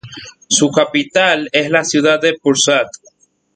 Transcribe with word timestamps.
Su 0.49 0.71
capital 0.71 1.47
es 1.51 1.69
la 1.69 1.83
Ciudad 1.83 2.19
de 2.19 2.33
Pursat. 2.33 2.87